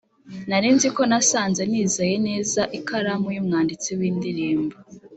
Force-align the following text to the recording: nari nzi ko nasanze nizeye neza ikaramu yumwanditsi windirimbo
nari 0.49 0.69
nzi 0.75 0.87
ko 0.95 1.01
nasanze 1.11 1.61
nizeye 1.71 2.15
neza 2.27 2.61
ikaramu 2.79 3.27
yumwanditsi 3.35 3.89
windirimbo 3.99 4.75